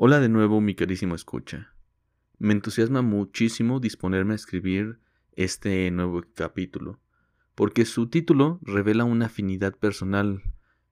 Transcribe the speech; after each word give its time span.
Hola 0.00 0.20
de 0.20 0.28
nuevo, 0.28 0.60
mi 0.60 0.76
querísimo 0.76 1.16
escucha. 1.16 1.74
Me 2.38 2.52
entusiasma 2.52 3.02
muchísimo 3.02 3.80
disponerme 3.80 4.34
a 4.34 4.36
escribir 4.36 5.00
este 5.32 5.90
nuevo 5.90 6.22
capítulo, 6.36 7.00
porque 7.56 7.84
su 7.84 8.08
título 8.08 8.60
revela 8.62 9.02
una 9.02 9.26
afinidad 9.26 9.74
personal 9.74 10.44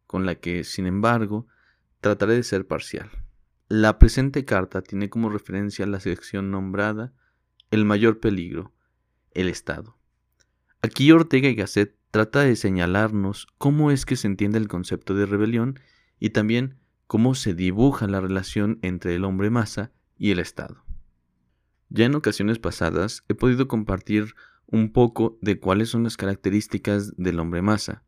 con 0.09 0.27
la 0.27 0.35
que, 0.35 0.65
sin 0.65 0.87
embargo, 0.87 1.47
trataré 2.01 2.35
de 2.35 2.43
ser 2.43 2.67
parcial. 2.67 3.09
La 3.69 4.01
presente 4.01 4.45
carta 4.45 4.83
tiene 4.83 5.09
como 5.09 5.29
referencia 5.31 5.87
la 5.87 6.01
sección 6.01 6.51
nombrada 6.51 7.13
El 7.71 7.85
mayor 7.85 8.19
peligro, 8.19 8.73
el 9.35 9.49
Estado. 9.49 9.97
Aquí 10.83 11.13
Ortega 11.13 11.49
y 11.49 11.55
Gasset 11.55 11.97
trata 12.11 12.41
de 12.41 12.57
señalarnos 12.57 13.47
cómo 13.57 13.93
es 13.93 14.05
que 14.05 14.17
se 14.17 14.27
entiende 14.27 14.59
el 14.59 14.67
concepto 14.67 15.15
de 15.15 15.27
rebelión 15.27 15.79
y 16.19 16.31
también 16.31 16.81
cómo 17.07 17.35
se 17.35 17.55
dibuja 17.55 18.07
la 18.07 18.21
relación 18.21 18.79
entre 18.83 19.15
el 19.15 19.25
hombre 19.25 19.51
masa 19.51 19.93
y 20.19 20.31
el 20.31 20.39
Estado. 20.39 20.85
Ya 21.89 22.07
en 22.07 22.15
ocasiones 22.15 22.59
pasadas 22.59 23.25
he 23.29 23.35
podido 23.35 23.69
compartir 23.69 24.35
un 24.67 24.93
poco 24.93 25.39
de 25.41 25.59
cuáles 25.61 25.91
son 25.91 26.03
las 26.03 26.17
características 26.17 27.17
del 27.17 27.39
hombre 27.39 27.63
masa. 27.63 28.03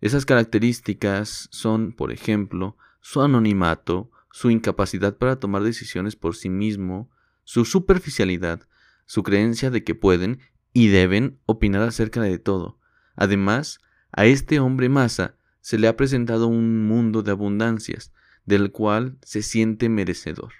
Esas 0.00 0.26
características 0.26 1.48
son, 1.50 1.92
por 1.92 2.12
ejemplo, 2.12 2.76
su 3.00 3.22
anonimato, 3.22 4.10
su 4.30 4.50
incapacidad 4.50 5.16
para 5.16 5.36
tomar 5.36 5.62
decisiones 5.62 6.16
por 6.16 6.36
sí 6.36 6.48
mismo, 6.48 7.10
su 7.42 7.64
superficialidad, 7.64 8.68
su 9.06 9.22
creencia 9.22 9.70
de 9.70 9.84
que 9.84 9.94
pueden 9.94 10.40
y 10.72 10.88
deben 10.88 11.38
opinar 11.46 11.82
acerca 11.82 12.20
de 12.22 12.38
todo. 12.38 12.78
Además, 13.16 13.80
a 14.12 14.26
este 14.26 14.60
hombre 14.60 14.88
masa 14.88 15.36
se 15.64 15.78
le 15.78 15.88
ha 15.88 15.96
presentado 15.96 16.46
un 16.46 16.86
mundo 16.86 17.22
de 17.22 17.30
abundancias, 17.30 18.12
del 18.44 18.70
cual 18.70 19.16
se 19.22 19.40
siente 19.40 19.88
merecedor. 19.88 20.52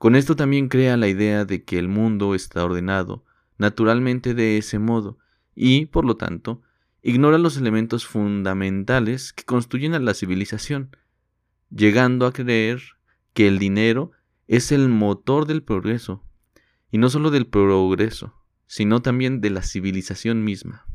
Con 0.00 0.16
esto 0.16 0.34
también 0.34 0.68
crea 0.68 0.96
la 0.96 1.06
idea 1.06 1.44
de 1.44 1.62
que 1.62 1.78
el 1.78 1.86
mundo 1.86 2.34
está 2.34 2.64
ordenado, 2.64 3.24
naturalmente 3.58 4.34
de 4.34 4.58
ese 4.58 4.80
modo, 4.80 5.18
y, 5.54 5.86
por 5.86 6.04
lo 6.04 6.16
tanto, 6.16 6.62
ignora 7.00 7.38
los 7.38 7.56
elementos 7.58 8.08
fundamentales 8.08 9.32
que 9.32 9.44
construyen 9.44 9.94
a 9.94 10.00
la 10.00 10.14
civilización, 10.14 10.96
llegando 11.70 12.26
a 12.26 12.32
creer 12.32 12.82
que 13.34 13.46
el 13.46 13.60
dinero 13.60 14.10
es 14.48 14.72
el 14.72 14.88
motor 14.88 15.46
del 15.46 15.62
progreso, 15.62 16.24
y 16.90 16.98
no 16.98 17.08
solo 17.08 17.30
del 17.30 17.46
progreso, 17.46 18.34
sino 18.66 19.00
también 19.00 19.40
de 19.40 19.50
la 19.50 19.62
civilización 19.62 20.42
misma. 20.42 20.87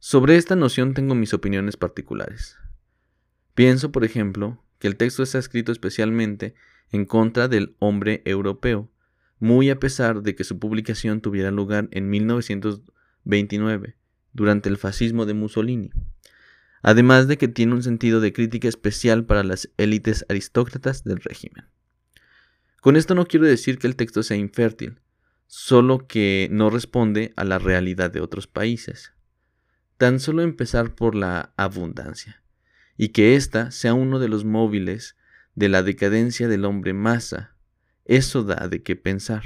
Sobre 0.00 0.36
esta 0.36 0.54
noción 0.54 0.94
tengo 0.94 1.16
mis 1.16 1.34
opiniones 1.34 1.76
particulares. 1.76 2.56
Pienso, 3.54 3.90
por 3.90 4.04
ejemplo, 4.04 4.62
que 4.78 4.86
el 4.86 4.94
texto 4.94 5.24
está 5.24 5.40
escrito 5.40 5.72
especialmente 5.72 6.54
en 6.92 7.04
contra 7.04 7.48
del 7.48 7.74
hombre 7.80 8.22
europeo, 8.24 8.88
muy 9.40 9.70
a 9.70 9.80
pesar 9.80 10.22
de 10.22 10.36
que 10.36 10.44
su 10.44 10.60
publicación 10.60 11.20
tuviera 11.20 11.50
lugar 11.50 11.88
en 11.90 12.10
1929, 12.10 13.96
durante 14.32 14.68
el 14.68 14.76
fascismo 14.76 15.26
de 15.26 15.34
Mussolini, 15.34 15.90
además 16.80 17.26
de 17.26 17.36
que 17.36 17.48
tiene 17.48 17.74
un 17.74 17.82
sentido 17.82 18.20
de 18.20 18.32
crítica 18.32 18.68
especial 18.68 19.26
para 19.26 19.42
las 19.42 19.68
élites 19.78 20.24
aristócratas 20.28 21.02
del 21.02 21.18
régimen. 21.18 21.64
Con 22.80 22.94
esto 22.94 23.16
no 23.16 23.26
quiero 23.26 23.46
decir 23.46 23.80
que 23.80 23.88
el 23.88 23.96
texto 23.96 24.22
sea 24.22 24.36
infértil, 24.36 25.00
solo 25.48 26.06
que 26.06 26.46
no 26.52 26.70
responde 26.70 27.32
a 27.34 27.42
la 27.42 27.58
realidad 27.58 28.12
de 28.12 28.20
otros 28.20 28.46
países 28.46 29.12
tan 29.98 30.20
solo 30.20 30.42
empezar 30.42 30.94
por 30.94 31.14
la 31.14 31.52
abundancia, 31.56 32.42
y 32.96 33.08
que 33.08 33.34
ésta 33.34 33.70
sea 33.70 33.94
uno 33.94 34.18
de 34.18 34.28
los 34.28 34.44
móviles 34.44 35.16
de 35.54 35.68
la 35.68 35.82
decadencia 35.82 36.48
del 36.48 36.64
hombre 36.64 36.94
masa, 36.94 37.54
eso 38.04 38.44
da 38.44 38.68
de 38.68 38.82
qué 38.82 38.96
pensar, 38.96 39.44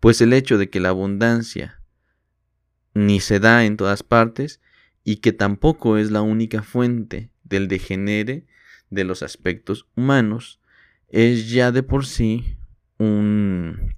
pues 0.00 0.20
el 0.20 0.32
hecho 0.32 0.58
de 0.58 0.70
que 0.70 0.80
la 0.80 0.90
abundancia 0.90 1.82
ni 2.94 3.20
se 3.20 3.40
da 3.40 3.64
en 3.64 3.76
todas 3.76 4.02
partes 4.02 4.60
y 5.04 5.16
que 5.16 5.32
tampoco 5.32 5.98
es 5.98 6.10
la 6.10 6.22
única 6.22 6.62
fuente 6.62 7.30
del 7.42 7.68
degenere 7.68 8.46
de 8.90 9.04
los 9.04 9.22
aspectos 9.22 9.86
humanos, 9.96 10.60
es 11.08 11.50
ya 11.50 11.72
de 11.72 11.82
por 11.82 12.06
sí 12.06 12.58
un, 12.98 13.94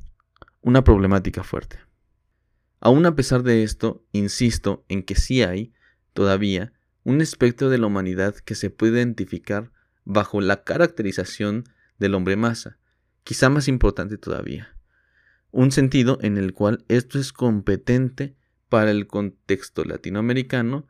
una 0.62 0.84
problemática 0.84 1.42
fuerte. 1.42 1.78
Aún 2.80 3.04
a 3.04 3.14
pesar 3.14 3.42
de 3.42 3.62
esto, 3.62 4.02
insisto 4.10 4.84
en 4.88 5.02
que 5.02 5.14
sí 5.14 5.42
hay, 5.42 5.72
todavía, 6.14 6.72
un 7.04 7.20
espectro 7.20 7.68
de 7.68 7.76
la 7.76 7.86
humanidad 7.86 8.34
que 8.36 8.54
se 8.54 8.70
puede 8.70 8.98
identificar 8.98 9.70
bajo 10.04 10.40
la 10.40 10.64
caracterización 10.64 11.64
del 11.98 12.14
hombre 12.14 12.36
masa, 12.36 12.78
quizá 13.22 13.50
más 13.50 13.68
importante 13.68 14.16
todavía. 14.16 14.74
Un 15.50 15.72
sentido 15.72 16.18
en 16.22 16.38
el 16.38 16.54
cual 16.54 16.84
esto 16.88 17.18
es 17.18 17.34
competente 17.34 18.34
para 18.70 18.90
el 18.90 19.06
contexto 19.06 19.84
latinoamericano 19.84 20.88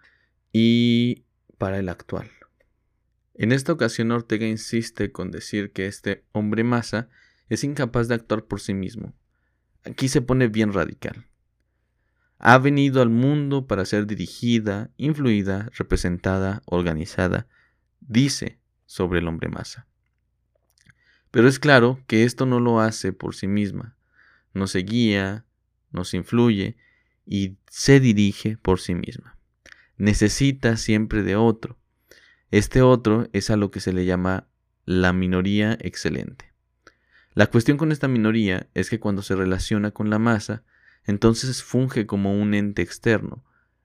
y 0.53 1.25
para 1.59 1.79
el 1.79 1.89
actual. 1.89 2.31
En 3.35 3.51
esta 3.51 3.73
ocasión 3.73 4.13
Ortega 4.13 4.47
insiste 4.47 5.11
con 5.11 5.31
decir 5.33 5.73
que 5.73 5.87
este 5.87 6.25
hombre 6.33 6.63
masa 6.63 7.09
es 7.49 7.65
incapaz 7.65 8.07
de 8.07 8.15
actuar 8.15 8.45
por 8.45 8.61
sí 8.61 8.75
mismo. 8.75 9.15
Aquí 9.85 10.09
se 10.09 10.21
pone 10.21 10.47
bien 10.49 10.73
radical 10.73 11.30
ha 12.41 12.57
venido 12.59 13.03
al 13.03 13.11
mundo 13.11 13.67
para 13.67 13.85
ser 13.85 14.07
dirigida, 14.07 14.91
influida, 14.97 15.71
representada, 15.77 16.63
organizada, 16.65 17.47
dice 18.01 18.59
sobre 18.87 19.19
el 19.19 19.29
hombre 19.29 19.51
masa. 19.51 19.87
Pero 21.31 21.49
es 21.49 21.59
claro 21.59 22.03
que 22.07 22.25
esto 22.25 22.47
no 22.47 22.59
lo 22.59 22.81
hace 22.81 23.13
por 23.13 23.35
sí 23.35 23.47
misma, 23.47 23.95
nos 24.55 24.75
guía, 24.75 25.45
nos 25.93 26.15
influye 26.15 26.77
y 27.27 27.59
se 27.69 28.01
dirige 28.01 28.57
por 28.57 28.81
sí 28.81 28.95
misma. 28.95 29.37
Necesita 29.99 30.79
siempre 30.79 31.23
de 31.23 31.37
otro. 31.37 31.79
Este 32.51 32.81
otro 32.81 33.29
es 33.35 33.51
a 33.51 33.57
lo 33.57 33.71
que 33.71 33.81
se 33.81 33.93
le 33.93 34.07
llama 34.07 34.49
la 34.87 35.13
minoría 35.13 35.77
excelente. 35.81 36.55
La 37.35 37.49
cuestión 37.49 37.77
con 37.77 37.93
esta 37.93 38.09
minoría 38.09 38.71
es 38.73 38.89
que 38.89 38.99
cuando 38.99 39.21
se 39.21 39.37
relaciona 39.37 39.91
con 39.91 40.09
la 40.09 40.19
masa, 40.19 40.65
entonces 41.05 41.63
funge 41.63 42.07
como 42.07 42.41
un 42.41 42.55
ente 42.55 42.83
externo, 42.83 43.45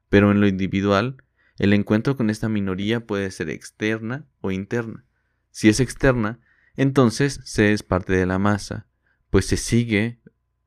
pero 0.10 0.32
en 0.32 0.42
lo 0.42 0.48
individual, 0.48 1.18
el 1.58 1.74
encuentro 1.74 2.18
con 2.18 2.30
esta 2.30 2.50
minoría 2.50 3.06
puede 3.06 3.32
ser 3.32 3.50
externa 3.50 4.26
o 4.42 4.52
interna. 4.52 5.06
Si 5.52 5.70
es 5.70 5.80
externa, 5.80 6.40
entonces 6.76 7.40
se 7.44 7.72
es 7.72 7.84
parte 7.84 8.14
de 8.14 8.26
la 8.26 8.40
masa, 8.40 8.88
pues 9.30 9.46
se 9.46 9.58
sigue 9.58 10.20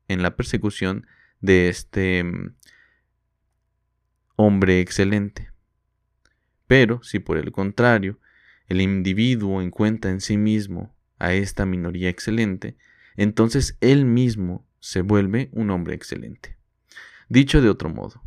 en 0.07 0.23
la 0.23 0.35
persecución 0.35 1.05
de 1.39 1.69
este 1.69 2.23
mm, 2.23 2.55
hombre 4.35 4.81
excelente. 4.81 5.51
Pero 6.67 7.01
si 7.03 7.19
por 7.19 7.37
el 7.37 7.51
contrario, 7.51 8.19
el 8.67 8.81
individuo 8.81 9.61
encuentra 9.61 10.11
en 10.11 10.21
sí 10.21 10.37
mismo 10.37 10.95
a 11.17 11.33
esta 11.33 11.65
minoría 11.65 12.09
excelente, 12.09 12.77
entonces 13.15 13.77
él 13.81 14.05
mismo 14.05 14.68
se 14.79 15.01
vuelve 15.01 15.49
un 15.51 15.71
hombre 15.71 15.95
excelente. 15.95 16.57
Dicho 17.27 17.61
de 17.61 17.69
otro 17.69 17.89
modo, 17.89 18.23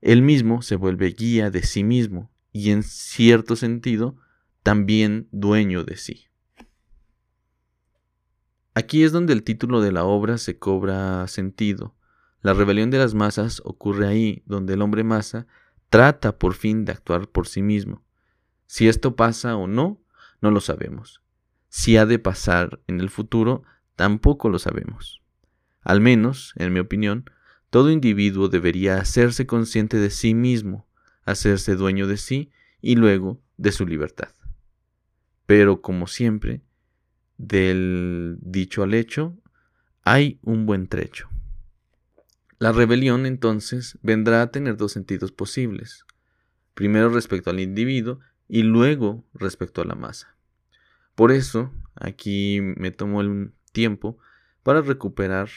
él 0.00 0.22
mismo 0.22 0.62
se 0.62 0.76
vuelve 0.76 1.08
guía 1.08 1.50
de 1.50 1.62
sí 1.62 1.84
mismo 1.84 2.30
y 2.52 2.70
en 2.70 2.82
cierto 2.82 3.56
sentido 3.56 4.16
también 4.62 5.28
dueño 5.30 5.84
de 5.84 5.96
sí. 5.96 6.26
Aquí 8.74 9.04
es 9.04 9.12
donde 9.12 9.32
el 9.32 9.42
título 9.42 9.80
de 9.80 9.92
la 9.92 10.04
obra 10.04 10.38
se 10.38 10.58
cobra 10.58 11.26
sentido. 11.28 11.96
La 12.40 12.54
rebelión 12.54 12.90
de 12.90 12.98
las 12.98 13.14
masas 13.14 13.60
ocurre 13.64 14.06
ahí 14.06 14.42
donde 14.46 14.74
el 14.74 14.82
hombre 14.82 15.04
masa 15.04 15.46
trata 15.90 16.38
por 16.38 16.54
fin 16.54 16.84
de 16.84 16.92
actuar 16.92 17.28
por 17.28 17.46
sí 17.46 17.62
mismo. 17.62 18.04
Si 18.66 18.88
esto 18.88 19.16
pasa 19.16 19.56
o 19.56 19.66
no, 19.66 20.00
no 20.40 20.50
lo 20.50 20.60
sabemos. 20.60 21.22
Si 21.68 21.96
ha 21.96 22.06
de 22.06 22.18
pasar 22.18 22.80
en 22.86 23.00
el 23.00 23.10
futuro, 23.10 23.64
tampoco 23.96 24.48
lo 24.48 24.58
sabemos. 24.58 25.19
Al 25.82 26.00
menos, 26.00 26.52
en 26.56 26.72
mi 26.72 26.80
opinión, 26.80 27.24
todo 27.70 27.90
individuo 27.90 28.48
debería 28.48 28.98
hacerse 28.98 29.46
consciente 29.46 29.98
de 29.98 30.10
sí 30.10 30.34
mismo, 30.34 30.88
hacerse 31.24 31.76
dueño 31.76 32.06
de 32.06 32.16
sí 32.16 32.50
y 32.80 32.96
luego 32.96 33.40
de 33.56 33.72
su 33.72 33.86
libertad. 33.86 34.34
Pero, 35.46 35.80
como 35.80 36.06
siempre, 36.06 36.62
del 37.38 38.38
dicho 38.40 38.82
al 38.82 38.94
hecho, 38.94 39.36
hay 40.02 40.38
un 40.42 40.66
buen 40.66 40.88
trecho. 40.88 41.28
La 42.58 42.72
rebelión 42.72 43.24
entonces 43.24 43.98
vendrá 44.02 44.42
a 44.42 44.50
tener 44.50 44.76
dos 44.76 44.92
sentidos 44.92 45.32
posibles. 45.32 46.04
Primero 46.74 47.08
respecto 47.08 47.50
al 47.50 47.60
individuo 47.60 48.20
y 48.48 48.64
luego 48.64 49.24
respecto 49.32 49.80
a 49.80 49.86
la 49.86 49.94
masa. 49.94 50.36
Por 51.14 51.32
eso, 51.32 51.72
aquí 51.94 52.60
me 52.60 52.90
tomo 52.90 53.20
el 53.20 53.52
tiempo 53.72 54.18
para 54.62 54.82
recuperar 54.82 55.48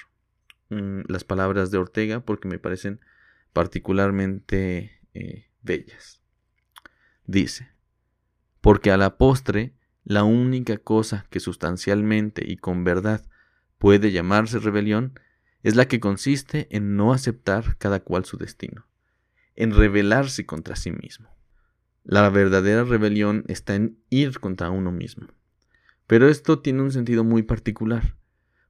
Mm, 0.73 1.03
las 1.07 1.23
palabras 1.23 1.69
de 1.71 1.77
Ortega 1.77 2.21
porque 2.21 2.47
me 2.47 2.59
parecen 2.59 2.99
particularmente 3.53 5.01
eh, 5.13 5.45
bellas. 5.61 6.21
Dice, 7.25 7.69
porque 8.61 8.91
a 8.91 8.97
la 8.97 9.17
postre 9.17 9.75
la 10.03 10.23
única 10.23 10.77
cosa 10.77 11.25
que 11.29 11.39
sustancialmente 11.39 12.43
y 12.45 12.57
con 12.57 12.83
verdad 12.83 13.25
puede 13.77 14.11
llamarse 14.11 14.59
rebelión 14.59 15.19
es 15.61 15.75
la 15.75 15.87
que 15.87 15.99
consiste 15.99 16.67
en 16.75 16.95
no 16.95 17.13
aceptar 17.13 17.77
cada 17.77 18.01
cual 18.01 18.25
su 18.25 18.37
destino, 18.37 18.87
en 19.55 19.73
rebelarse 19.73 20.45
contra 20.45 20.75
sí 20.75 20.91
mismo. 20.91 21.29
La 22.03 22.29
verdadera 22.29 22.83
rebelión 22.83 23.45
está 23.47 23.75
en 23.75 23.97
ir 24.09 24.39
contra 24.39 24.71
uno 24.71 24.91
mismo. 24.91 25.27
Pero 26.05 26.27
esto 26.27 26.59
tiene 26.59 26.81
un 26.81 26.91
sentido 26.91 27.23
muy 27.23 27.43
particular, 27.43 28.17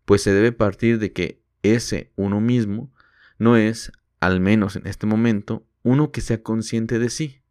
pues 0.06 0.22
se 0.22 0.34
debe 0.34 0.52
partir 0.52 1.00
de 1.00 1.14
que 1.14 1.43
ese 1.64 2.12
uno 2.16 2.40
mismo 2.40 2.94
no 3.40 3.58
es, 3.58 3.92
al 4.20 4.40
menos 4.40 4.76
en 4.76 4.88
este 4.88 5.06
momento, 5.08 5.66
uno 5.82 6.12
que 6.12 6.22
sea 6.22 6.44
consciente 6.44 7.00
de 7.00 7.10
sí. 7.10 7.42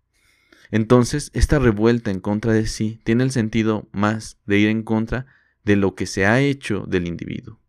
Entonces, 0.70 1.30
esta 1.34 1.58
revuelta 1.58 2.10
en 2.10 2.20
contra 2.20 2.52
de 2.52 2.66
sí 2.66 3.00
tiene 3.04 3.24
el 3.24 3.30
sentido 3.30 3.88
más 3.92 4.38
de 4.46 4.58
ir 4.58 4.68
en 4.68 4.82
contra 4.82 5.26
de 5.64 5.76
lo 5.76 5.94
que 5.94 6.06
se 6.06 6.26
ha 6.26 6.40
hecho 6.40 6.84
del 6.88 7.06
individuo. 7.06 7.60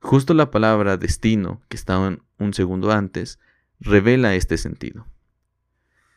Justo 0.00 0.34
la 0.34 0.50
palabra 0.50 0.96
destino, 0.96 1.62
que 1.68 1.76
estaba 1.76 2.18
un 2.38 2.54
segundo 2.54 2.90
antes, 2.90 3.38
revela 3.80 4.34
este 4.34 4.58
sentido. 4.58 5.06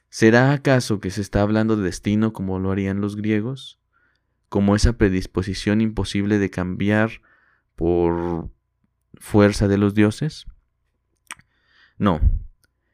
¿Será 0.09 0.51
acaso 0.51 0.99
que 0.99 1.11
se 1.11 1.21
está 1.21 1.41
hablando 1.41 1.75
de 1.75 1.83
destino 1.83 2.33
como 2.33 2.59
lo 2.59 2.71
harían 2.71 3.01
los 3.01 3.15
griegos? 3.15 3.79
¿Como 4.49 4.75
esa 4.75 4.93
predisposición 4.93 5.81
imposible 5.81 6.39
de 6.39 6.49
cambiar 6.49 7.21
por 7.75 8.49
fuerza 9.19 9.67
de 9.67 9.77
los 9.77 9.93
dioses? 9.93 10.45
No, 11.97 12.21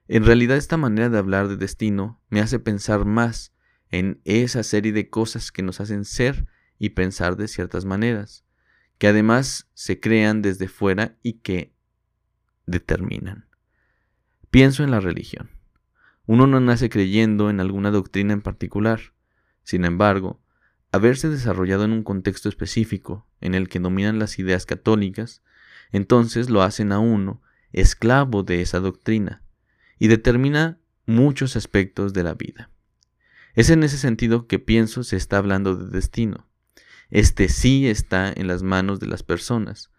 en 0.08 0.26
realidad 0.26 0.58
esta 0.58 0.78
manera 0.78 1.10
de 1.10 1.18
hablar 1.18 1.48
de 1.48 1.58
destino 1.58 2.22
me 2.30 2.40
hace 2.40 2.60
pensar 2.60 3.06
más 3.06 3.54
en 3.90 4.22
esa 4.26 4.64
serie 4.64 4.92
de 4.92 5.10
cosas 5.10 5.52
que 5.52 5.64
nos 5.64 5.80
hacen 5.80 6.06
ser 6.06 6.48
y 6.80 6.90
pensar 6.90 7.38
de 7.38 7.48
ciertas 7.48 7.86
maneras, 7.86 8.46
que 8.98 9.08
además 9.08 9.70
se 9.74 10.00
crean 10.00 10.42
desde 10.42 10.68
fuera 10.68 11.18
y 11.22 11.34
que 11.40 11.76
determinan. 12.66 13.48
Pienso 14.50 14.84
en 14.84 14.92
la 14.92 15.00
religión. 15.00 15.50
Uno 16.26 16.48
no 16.48 16.60
nace 16.60 16.90
creyendo 16.90 17.50
en 17.50 17.60
alguna 17.60 17.92
doctrina 17.92 18.34
en 18.34 18.42
particular. 18.42 19.14
Sin 19.64 19.84
embargo, 19.84 20.42
haberse 20.92 21.30
desarrollado 21.30 21.86
en 21.86 21.92
un 21.92 22.04
contexto 22.04 22.50
específico 22.50 23.28
en 23.42 23.56
el 23.56 23.68
que 23.68 23.80
dominan 23.80 24.20
las 24.20 24.40
ideas 24.40 24.66
católicas, 24.66 25.44
entonces 25.94 26.50
lo 26.50 26.62
hacen 26.62 26.92
a 26.92 27.00
uno 27.00 27.42
esclavo 27.72 28.44
de 28.44 28.62
esa 28.62 28.80
doctrina 28.80 29.42
y 29.98 30.08
determina 30.10 30.80
muchos 31.06 31.56
aspectos 31.56 32.14
de 32.14 32.24
la 32.24 32.34
vida. 32.34 32.70
Es 33.56 33.70
en 33.70 33.84
ese 33.84 33.98
sentido 33.98 34.48
que 34.48 34.60
pienso 34.60 35.04
se 35.04 35.16
está 35.16 35.38
hablando 35.38 35.76
de 35.76 35.90
destino. 35.90 36.48
Este 37.10 37.48
sí 37.48 37.88
está 37.88 38.34
en 38.36 38.48
las 38.48 38.64
manos 38.64 39.00
de 39.00 39.08
las 39.08 39.24
personas, 39.24 39.92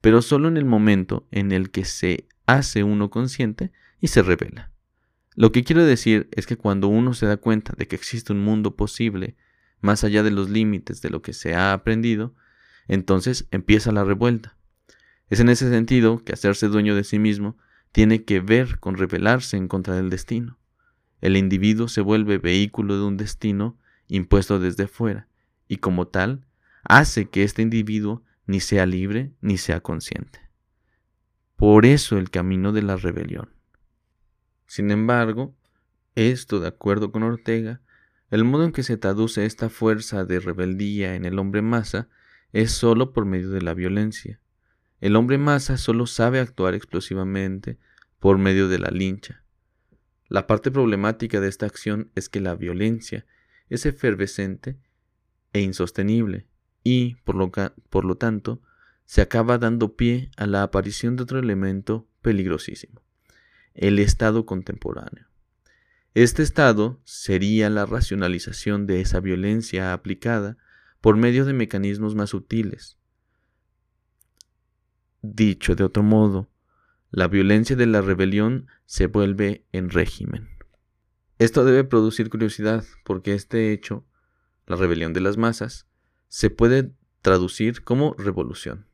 pero 0.00 0.22
solo 0.22 0.48
en 0.48 0.56
el 0.56 0.64
momento 0.64 1.28
en 1.30 1.52
el 1.52 1.70
que 1.70 1.84
se 1.84 2.26
hace 2.46 2.82
uno 2.82 3.10
consciente 3.10 3.72
y 4.00 4.08
se 4.08 4.22
revela. 4.22 4.70
Lo 5.34 5.50
que 5.52 5.64
quiero 5.64 5.84
decir 5.84 6.28
es 6.32 6.46
que 6.46 6.56
cuando 6.56 6.88
uno 6.88 7.12
se 7.12 7.26
da 7.26 7.36
cuenta 7.36 7.74
de 7.76 7.86
que 7.88 7.96
existe 7.96 8.32
un 8.32 8.42
mundo 8.42 8.76
posible 8.76 9.36
más 9.80 10.04
allá 10.04 10.22
de 10.22 10.30
los 10.30 10.48
límites 10.48 11.02
de 11.02 11.10
lo 11.10 11.20
que 11.20 11.32
se 11.32 11.54
ha 11.54 11.72
aprendido, 11.72 12.34
entonces 12.88 13.48
empieza 13.50 13.92
la 13.92 14.04
revuelta. 14.04 14.53
Es 15.30 15.40
en 15.40 15.48
ese 15.48 15.70
sentido 15.70 16.22
que 16.22 16.32
hacerse 16.32 16.68
dueño 16.68 16.94
de 16.94 17.04
sí 17.04 17.18
mismo 17.18 17.56
tiene 17.92 18.24
que 18.24 18.40
ver 18.40 18.78
con 18.78 18.96
rebelarse 18.96 19.56
en 19.56 19.68
contra 19.68 19.94
del 19.94 20.10
destino. 20.10 20.58
El 21.20 21.36
individuo 21.36 21.88
se 21.88 22.00
vuelve 22.00 22.38
vehículo 22.38 22.96
de 22.96 23.04
un 23.04 23.16
destino 23.16 23.78
impuesto 24.08 24.58
desde 24.58 24.86
fuera, 24.86 25.28
y 25.68 25.78
como 25.78 26.08
tal, 26.08 26.46
hace 26.82 27.30
que 27.30 27.42
este 27.42 27.62
individuo 27.62 28.22
ni 28.46 28.60
sea 28.60 28.84
libre 28.84 29.32
ni 29.40 29.56
sea 29.56 29.80
consciente. 29.80 30.40
Por 31.56 31.86
eso 31.86 32.18
el 32.18 32.30
camino 32.30 32.72
de 32.72 32.82
la 32.82 32.96
rebelión. 32.96 33.50
Sin 34.66 34.90
embargo, 34.90 35.54
esto, 36.14 36.60
de 36.60 36.68
acuerdo 36.68 37.12
con 37.12 37.22
Ortega, 37.22 37.80
el 38.30 38.44
modo 38.44 38.64
en 38.64 38.72
que 38.72 38.82
se 38.82 38.96
traduce 38.96 39.46
esta 39.46 39.68
fuerza 39.68 40.24
de 40.24 40.40
rebeldía 40.40 41.14
en 41.14 41.24
el 41.24 41.38
hombre 41.38 41.62
masa 41.62 42.08
es 42.52 42.72
sólo 42.72 43.12
por 43.12 43.24
medio 43.24 43.50
de 43.50 43.62
la 43.62 43.74
violencia, 43.74 44.40
el 45.00 45.16
hombre 45.16 45.38
masa 45.38 45.76
solo 45.76 46.06
sabe 46.06 46.40
actuar 46.40 46.74
explosivamente 46.74 47.78
por 48.18 48.38
medio 48.38 48.68
de 48.68 48.78
la 48.78 48.90
lincha. 48.90 49.44
La 50.28 50.46
parte 50.46 50.70
problemática 50.70 51.40
de 51.40 51.48
esta 51.48 51.66
acción 51.66 52.10
es 52.14 52.28
que 52.28 52.40
la 52.40 52.54
violencia 52.54 53.26
es 53.68 53.86
efervescente 53.86 54.78
e 55.52 55.60
insostenible 55.60 56.46
y, 56.82 57.16
por 57.24 57.34
lo, 57.34 57.50
por 57.90 58.04
lo 58.04 58.16
tanto, 58.16 58.62
se 59.04 59.20
acaba 59.20 59.58
dando 59.58 59.96
pie 59.96 60.30
a 60.36 60.46
la 60.46 60.62
aparición 60.62 61.16
de 61.16 61.24
otro 61.24 61.38
elemento 61.38 62.08
peligrosísimo, 62.22 63.02
el 63.74 63.98
estado 63.98 64.46
contemporáneo. 64.46 65.26
Este 66.14 66.42
estado 66.42 67.00
sería 67.04 67.68
la 67.70 67.86
racionalización 67.86 68.86
de 68.86 69.00
esa 69.00 69.20
violencia 69.20 69.92
aplicada 69.92 70.56
por 71.00 71.16
medio 71.16 71.44
de 71.44 71.52
mecanismos 71.52 72.14
más 72.14 72.30
sutiles, 72.30 72.98
Dicho 75.26 75.74
de 75.74 75.84
otro 75.84 76.02
modo, 76.02 76.50
la 77.10 77.28
violencia 77.28 77.76
de 77.76 77.86
la 77.86 78.02
rebelión 78.02 78.66
se 78.84 79.06
vuelve 79.06 79.64
en 79.72 79.88
régimen. 79.88 80.50
Esto 81.38 81.64
debe 81.64 81.82
producir 81.82 82.28
curiosidad 82.28 82.84
porque 83.04 83.32
este 83.32 83.72
hecho, 83.72 84.04
la 84.66 84.76
rebelión 84.76 85.14
de 85.14 85.22
las 85.22 85.38
masas, 85.38 85.88
se 86.28 86.50
puede 86.50 86.92
traducir 87.22 87.84
como 87.84 88.12
revolución. 88.18 88.86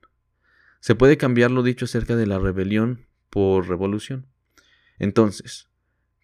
Se 0.78 0.94
puede 0.94 1.16
cambiar 1.16 1.50
lo 1.50 1.64
dicho 1.64 1.86
acerca 1.86 2.14
de 2.14 2.28
la 2.28 2.38
rebelión 2.38 3.08
por 3.28 3.68
revolución. 3.68 4.28
Entonces, 5.00 5.68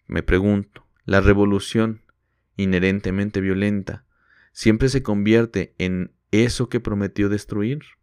me 0.05 0.23
pregunto, 0.23 0.87
¿la 1.03 1.19
revolución, 1.19 2.05
inherentemente 2.55 3.41
violenta, 3.41 4.05
siempre 4.53 4.87
se 4.87 5.03
convierte 5.03 5.75
en 5.79 6.13
eso 6.31 6.69
que 6.69 6.79
prometió 6.79 7.27
destruir? 7.27 7.96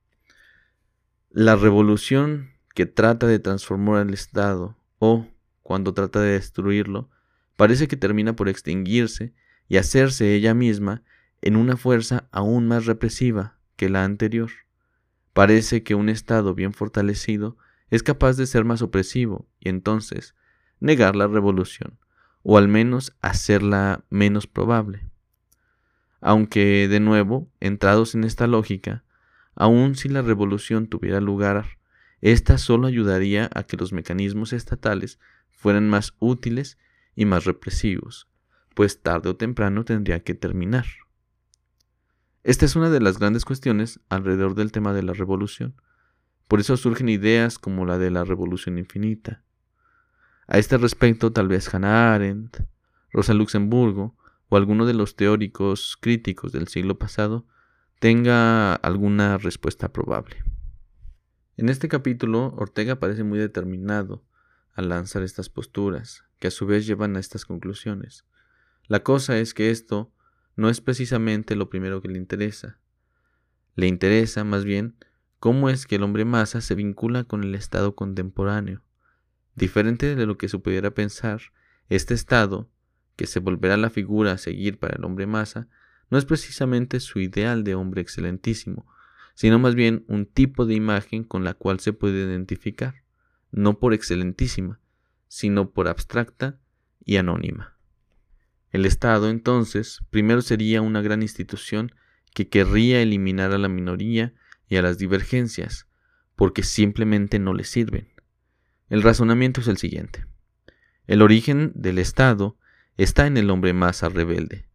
La 1.36 1.56
revolución 1.56 2.52
que 2.76 2.86
trata 2.86 3.26
de 3.26 3.40
transformar 3.40 3.96
al 3.96 4.14
Estado 4.14 4.78
o, 5.00 5.26
cuando 5.64 5.92
trata 5.92 6.20
de 6.20 6.34
destruirlo, 6.34 7.10
parece 7.56 7.88
que 7.88 7.96
termina 7.96 8.36
por 8.36 8.48
extinguirse 8.48 9.34
y 9.66 9.78
hacerse 9.78 10.32
ella 10.32 10.54
misma 10.54 11.02
en 11.42 11.56
una 11.56 11.76
fuerza 11.76 12.28
aún 12.30 12.68
más 12.68 12.86
represiva 12.86 13.58
que 13.74 13.88
la 13.88 14.04
anterior. 14.04 14.48
Parece 15.32 15.82
que 15.82 15.96
un 15.96 16.08
Estado 16.08 16.54
bien 16.54 16.72
fortalecido 16.72 17.56
es 17.90 18.04
capaz 18.04 18.36
de 18.36 18.46
ser 18.46 18.64
más 18.64 18.80
opresivo 18.80 19.48
y 19.58 19.70
entonces 19.70 20.36
negar 20.78 21.16
la 21.16 21.26
revolución, 21.26 21.98
o 22.44 22.58
al 22.58 22.68
menos 22.68 23.16
hacerla 23.22 24.04
menos 24.08 24.46
probable. 24.46 25.10
Aunque, 26.20 26.86
de 26.86 27.00
nuevo, 27.00 27.50
entrados 27.58 28.14
en 28.14 28.22
esta 28.22 28.46
lógica, 28.46 29.02
Aun 29.54 29.94
si 29.94 30.08
la 30.08 30.22
revolución 30.22 30.86
tuviera 30.86 31.20
lugar, 31.20 31.78
esta 32.20 32.58
solo 32.58 32.86
ayudaría 32.86 33.50
a 33.54 33.64
que 33.64 33.76
los 33.76 33.92
mecanismos 33.92 34.52
estatales 34.52 35.18
fueran 35.50 35.88
más 35.88 36.14
útiles 36.18 36.78
y 37.14 37.24
más 37.26 37.44
represivos, 37.44 38.28
pues 38.74 39.02
tarde 39.02 39.30
o 39.30 39.36
temprano 39.36 39.84
tendría 39.84 40.22
que 40.24 40.34
terminar. 40.34 40.86
Esta 42.42 42.66
es 42.66 42.76
una 42.76 42.90
de 42.90 43.00
las 43.00 43.18
grandes 43.18 43.44
cuestiones 43.44 44.00
alrededor 44.08 44.54
del 44.54 44.72
tema 44.72 44.92
de 44.92 45.02
la 45.02 45.14
revolución. 45.14 45.80
Por 46.48 46.60
eso 46.60 46.76
surgen 46.76 47.08
ideas 47.08 47.58
como 47.58 47.86
la 47.86 47.98
de 47.98 48.10
la 48.10 48.24
revolución 48.24 48.76
infinita. 48.78 49.42
A 50.46 50.58
este 50.58 50.76
respecto, 50.76 51.32
tal 51.32 51.48
vez 51.48 51.72
Hannah 51.72 52.14
Arendt, 52.14 52.58
Rosa 53.10 53.32
Luxemburgo 53.32 54.16
o 54.48 54.56
alguno 54.56 54.84
de 54.84 54.92
los 54.92 55.16
teóricos 55.16 55.96
críticos 55.98 56.52
del 56.52 56.68
siglo 56.68 56.98
pasado 56.98 57.46
tenga 58.04 58.74
alguna 58.74 59.38
respuesta 59.38 59.90
probable. 59.90 60.44
En 61.56 61.70
este 61.70 61.88
capítulo, 61.88 62.52
Ortega 62.58 63.00
parece 63.00 63.24
muy 63.24 63.38
determinado 63.38 64.22
a 64.74 64.82
lanzar 64.82 65.22
estas 65.22 65.48
posturas, 65.48 66.22
que 66.38 66.48
a 66.48 66.50
su 66.50 66.66
vez 66.66 66.86
llevan 66.86 67.16
a 67.16 67.18
estas 67.18 67.46
conclusiones. 67.46 68.26
La 68.88 69.02
cosa 69.02 69.38
es 69.38 69.54
que 69.54 69.70
esto 69.70 70.12
no 70.54 70.68
es 70.68 70.82
precisamente 70.82 71.56
lo 71.56 71.70
primero 71.70 72.02
que 72.02 72.08
le 72.08 72.18
interesa. 72.18 72.78
Le 73.74 73.86
interesa, 73.86 74.44
más 74.44 74.66
bien, 74.66 74.98
cómo 75.38 75.70
es 75.70 75.86
que 75.86 75.96
el 75.96 76.02
hombre 76.02 76.26
masa 76.26 76.60
se 76.60 76.74
vincula 76.74 77.24
con 77.24 77.42
el 77.42 77.54
estado 77.54 77.94
contemporáneo. 77.94 78.82
Diferente 79.54 80.14
de 80.14 80.26
lo 80.26 80.36
que 80.36 80.50
se 80.50 80.58
pudiera 80.58 80.90
pensar, 80.90 81.40
este 81.88 82.12
estado, 82.12 82.70
que 83.16 83.26
se 83.26 83.40
volverá 83.40 83.78
la 83.78 83.88
figura 83.88 84.32
a 84.32 84.36
seguir 84.36 84.78
para 84.78 84.96
el 84.96 85.06
hombre 85.06 85.26
masa, 85.26 85.68
no 86.10 86.18
es 86.18 86.24
precisamente 86.24 87.00
su 87.00 87.20
ideal 87.20 87.64
de 87.64 87.74
hombre 87.74 88.02
excelentísimo, 88.02 88.86
sino 89.34 89.58
más 89.58 89.74
bien 89.74 90.04
un 90.08 90.26
tipo 90.26 90.66
de 90.66 90.74
imagen 90.74 91.24
con 91.24 91.44
la 91.44 91.54
cual 91.54 91.80
se 91.80 91.92
puede 91.92 92.24
identificar, 92.24 93.02
no 93.50 93.78
por 93.78 93.94
excelentísima, 93.94 94.80
sino 95.28 95.70
por 95.70 95.88
abstracta 95.88 96.58
y 97.04 97.16
anónima. 97.16 97.76
El 98.70 98.86
Estado, 98.86 99.30
entonces, 99.30 100.00
primero 100.10 100.42
sería 100.42 100.82
una 100.82 101.00
gran 101.00 101.22
institución 101.22 101.92
que 102.34 102.48
querría 102.48 103.00
eliminar 103.00 103.52
a 103.52 103.58
la 103.58 103.68
minoría 103.68 104.34
y 104.68 104.76
a 104.76 104.82
las 104.82 104.98
divergencias, 104.98 105.86
porque 106.34 106.62
simplemente 106.62 107.38
no 107.38 107.54
le 107.54 107.64
sirven. 107.64 108.08
El 108.88 109.02
razonamiento 109.02 109.60
es 109.60 109.68
el 109.68 109.76
siguiente. 109.76 110.26
El 111.06 111.22
origen 111.22 111.72
del 111.74 111.98
Estado 111.98 112.58
está 112.96 113.26
en 113.26 113.36
el 113.36 113.50
hombre 113.50 113.72
masa 113.72 114.08
rebelde. 114.08 114.68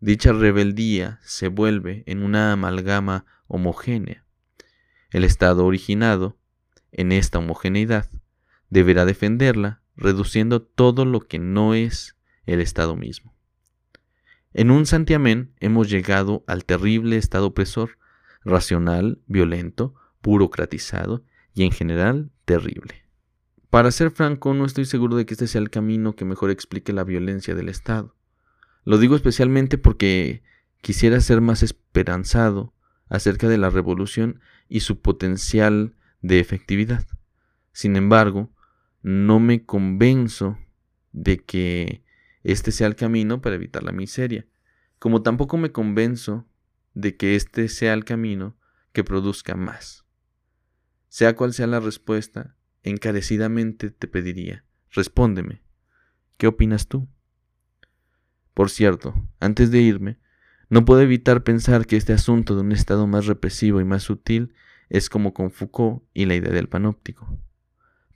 Dicha 0.00 0.32
rebeldía 0.32 1.18
se 1.22 1.48
vuelve 1.48 2.04
en 2.06 2.22
una 2.22 2.52
amalgama 2.52 3.26
homogénea. 3.48 4.24
El 5.10 5.24
Estado 5.24 5.64
originado 5.64 6.38
en 6.92 7.10
esta 7.10 7.38
homogeneidad 7.38 8.08
deberá 8.70 9.04
defenderla 9.04 9.82
reduciendo 9.96 10.62
todo 10.62 11.04
lo 11.04 11.20
que 11.20 11.38
no 11.38 11.74
es 11.74 12.16
el 12.46 12.60
Estado 12.60 12.94
mismo. 12.94 13.34
En 14.54 14.70
un 14.70 14.86
santiamén 14.86 15.52
hemos 15.58 15.90
llegado 15.90 16.44
al 16.46 16.64
terrible 16.64 17.16
Estado 17.16 17.46
opresor, 17.46 17.98
racional, 18.44 19.20
violento, 19.26 19.94
burocratizado 20.22 21.24
y 21.54 21.64
en 21.64 21.72
general 21.72 22.30
terrible. 22.44 23.04
Para 23.70 23.90
ser 23.90 24.10
franco, 24.10 24.54
no 24.54 24.64
estoy 24.64 24.84
seguro 24.84 25.16
de 25.16 25.26
que 25.26 25.34
este 25.34 25.46
sea 25.46 25.60
el 25.60 25.70
camino 25.70 26.14
que 26.14 26.24
mejor 26.24 26.50
explique 26.50 26.92
la 26.92 27.04
violencia 27.04 27.54
del 27.54 27.68
Estado. 27.68 28.17
Lo 28.84 28.98
digo 28.98 29.16
especialmente 29.16 29.78
porque 29.78 30.42
quisiera 30.80 31.20
ser 31.20 31.40
más 31.40 31.62
esperanzado 31.62 32.74
acerca 33.08 33.48
de 33.48 33.58
la 33.58 33.70
revolución 33.70 34.40
y 34.68 34.80
su 34.80 35.00
potencial 35.00 35.94
de 36.20 36.40
efectividad. 36.40 37.06
Sin 37.72 37.96
embargo, 37.96 38.50
no 39.02 39.40
me 39.40 39.64
convenzo 39.64 40.58
de 41.12 41.38
que 41.38 42.02
este 42.42 42.72
sea 42.72 42.86
el 42.86 42.96
camino 42.96 43.40
para 43.40 43.56
evitar 43.56 43.82
la 43.82 43.92
miseria, 43.92 44.46
como 44.98 45.22
tampoco 45.22 45.56
me 45.56 45.72
convenzo 45.72 46.46
de 46.94 47.16
que 47.16 47.36
este 47.36 47.68
sea 47.68 47.94
el 47.94 48.04
camino 48.04 48.56
que 48.92 49.04
produzca 49.04 49.54
más. 49.54 50.04
Sea 51.08 51.36
cual 51.36 51.52
sea 51.52 51.66
la 51.66 51.80
respuesta, 51.80 52.56
encarecidamente 52.82 53.90
te 53.90 54.08
pediría, 54.08 54.64
respóndeme, 54.90 55.62
¿qué 56.36 56.46
opinas 56.46 56.88
tú? 56.88 57.08
Por 58.58 58.70
cierto, 58.70 59.14
antes 59.38 59.70
de 59.70 59.80
irme, 59.80 60.18
no 60.68 60.84
puedo 60.84 61.00
evitar 61.00 61.44
pensar 61.44 61.86
que 61.86 61.94
este 61.94 62.12
asunto 62.12 62.56
de 62.56 62.62
un 62.62 62.72
Estado 62.72 63.06
más 63.06 63.26
represivo 63.26 63.80
y 63.80 63.84
más 63.84 64.02
sutil 64.02 64.52
es 64.88 65.08
como 65.08 65.32
con 65.32 65.52
Foucault 65.52 66.02
y 66.12 66.24
la 66.24 66.34
idea 66.34 66.50
del 66.50 66.68
panóptico. 66.68 67.38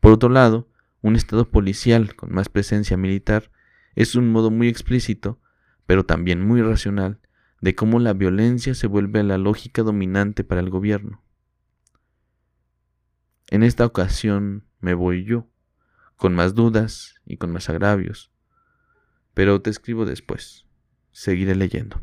Por 0.01 0.11
otro 0.11 0.31
lado, 0.31 0.69
un 1.01 1.15
Estado 1.15 1.49
policial 1.49 2.17
con 2.17 2.33
más 2.33 2.49
presencia 2.49 2.97
militar 2.97 3.53
es 3.95 4.17
un 4.17 4.33
modo 4.33 4.51
muy 4.51 4.67
explícito, 4.67 5.39
pero 5.87 6.05
también 6.05 6.45
muy 6.45 6.61
racional, 6.61 7.21
de 7.61 7.77
cómo 7.77 8.01
la 8.01 8.13
violencia 8.13 8.75
se 8.75 8.89
vuelve 8.89 9.23
la 9.23 9.39
lógica 9.39 9.85
dominante 9.85 10.43
para 10.43 10.61
el 10.61 10.71
gobierno. 10.71 11.23
En 13.49 13.63
esta 13.63 13.87
ocasión 13.87 14.65
me 14.81 14.95
voy 14.95 15.23
yo, 15.23 15.47
con 16.17 16.35
más 16.35 16.57
dudas 16.57 17.15
y 17.25 17.37
con 17.37 17.53
más 17.53 17.69
agravios, 17.69 18.32
pero 19.35 19.61
te 19.61 19.71
escribo 19.71 20.05
después. 20.05 20.67
Seguiré 21.11 21.55
leyendo. 21.55 22.01